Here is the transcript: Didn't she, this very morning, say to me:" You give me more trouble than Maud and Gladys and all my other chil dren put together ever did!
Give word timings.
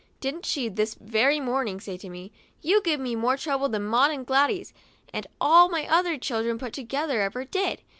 Didn't 0.19 0.47
she, 0.47 0.67
this 0.67 0.95
very 0.99 1.39
morning, 1.39 1.79
say 1.79 1.95
to 1.97 2.09
me:" 2.09 2.31
You 2.63 2.81
give 2.81 2.99
me 2.99 3.15
more 3.15 3.37
trouble 3.37 3.69
than 3.69 3.83
Maud 3.83 4.09
and 4.09 4.25
Gladys 4.25 4.73
and 5.13 5.27
all 5.39 5.69
my 5.69 5.87
other 5.87 6.17
chil 6.17 6.41
dren 6.41 6.57
put 6.57 6.73
together 6.73 7.21
ever 7.21 7.45
did! 7.45 7.83